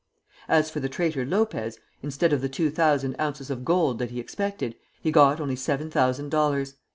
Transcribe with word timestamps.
As 0.47 0.71
for 0.71 0.79
the 0.79 0.89
traitor 0.89 1.27
Lopez, 1.27 1.77
instead 2.01 2.33
of 2.33 2.41
the 2.41 2.49
two 2.49 2.71
thousand 2.71 3.15
ounces 3.21 3.51
of 3.51 3.63
gold 3.63 3.99
that 3.99 4.09
he 4.09 4.19
expected, 4.19 4.73
he 4.99 5.11
got 5.11 5.39
only 5.39 5.55
seven 5.55 5.91
thousand 5.91 6.29
dollars. 6.29 6.73